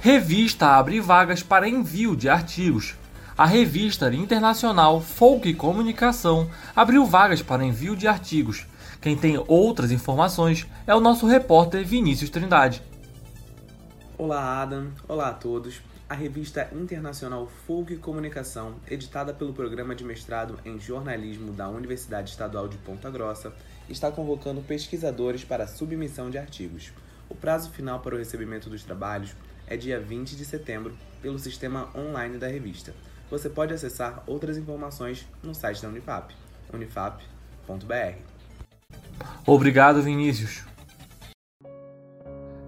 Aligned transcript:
Revista 0.00 0.68
abre 0.68 1.00
vagas 1.00 1.42
para 1.42 1.68
envio 1.68 2.14
de 2.14 2.28
artigos. 2.28 2.94
A 3.36 3.44
revista 3.44 4.12
internacional 4.14 5.00
Folk 5.00 5.52
Comunicação 5.54 6.48
abriu 6.76 7.04
vagas 7.04 7.42
para 7.42 7.64
envio 7.64 7.96
de 7.96 8.06
artigos. 8.06 8.66
Quem 9.00 9.16
tem 9.16 9.42
outras 9.48 9.90
informações 9.90 10.66
é 10.86 10.94
o 10.94 11.00
nosso 11.00 11.26
repórter 11.26 11.84
Vinícius 11.84 12.30
Trindade. 12.30 12.82
Olá, 14.16 14.62
Adam. 14.62 14.88
Olá 15.08 15.28
a 15.28 15.34
todos. 15.34 15.80
A 16.08 16.14
revista 16.14 16.68
internacional 16.72 17.50
Folk 17.66 17.96
Comunicação, 17.96 18.74
editada 18.88 19.34
pelo 19.34 19.52
Programa 19.52 19.94
de 19.94 20.04
Mestrado 20.04 20.56
em 20.64 20.78
Jornalismo 20.78 21.52
da 21.52 21.68
Universidade 21.68 22.30
Estadual 22.30 22.68
de 22.68 22.78
Ponta 22.78 23.10
Grossa, 23.10 23.52
está 23.88 24.12
convocando 24.12 24.60
pesquisadores 24.60 25.42
para 25.42 25.66
submissão 25.66 26.30
de 26.30 26.38
artigos. 26.38 26.92
O 27.28 27.34
prazo 27.34 27.70
final 27.70 27.98
para 28.00 28.14
o 28.14 28.18
recebimento 28.18 28.70
dos 28.70 28.84
trabalhos 28.84 29.34
é 29.66 29.76
dia 29.76 30.00
20 30.00 30.36
de 30.36 30.44
setembro 30.44 30.96
pelo 31.20 31.38
sistema 31.38 31.88
online 31.94 32.38
da 32.38 32.46
revista. 32.46 32.94
Você 33.30 33.48
pode 33.48 33.74
acessar 33.74 34.22
outras 34.26 34.56
informações 34.56 35.26
no 35.42 35.54
site 35.54 35.82
da 35.82 35.88
Unifap, 35.88 36.34
unifap.br. 36.72 38.18
Obrigado, 39.44 40.02
Vinícius. 40.02 40.64